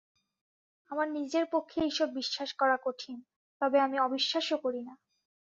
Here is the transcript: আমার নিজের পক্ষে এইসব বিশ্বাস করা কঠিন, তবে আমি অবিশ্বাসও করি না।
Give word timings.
আমার 0.91 1.07
নিজের 1.11 1.45
পক্ষে 1.53 1.77
এইসব 1.81 2.09
বিশ্বাস 2.19 2.49
করা 2.53 2.75
কঠিন, 2.85 3.17
তবে 3.61 3.77
আমি 3.79 3.97
অবিশ্বাসও 3.99 4.57
করি 4.57 4.81
না। 4.87 4.93